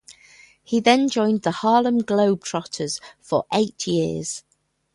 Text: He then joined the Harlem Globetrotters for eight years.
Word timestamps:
He 0.63 0.79
then 0.79 1.09
joined 1.09 1.43
the 1.43 1.51
Harlem 1.51 2.01
Globetrotters 2.01 2.99
for 3.19 3.45
eight 3.53 3.85
years. 3.85 4.43